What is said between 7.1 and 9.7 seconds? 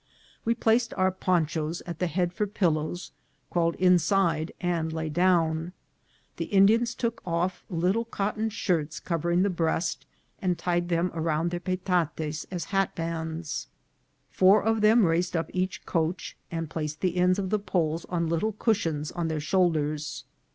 off little cotton shirts covering the